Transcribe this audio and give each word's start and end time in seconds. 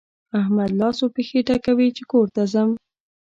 احمد 0.39 0.69
لاس 0.79 0.97
و 1.03 1.07
پښې 1.15 1.39
ټکوي 1.47 1.87
چې 1.97 2.03
کور 2.11 2.27
ته 2.35 2.41
ځم. 2.53 2.69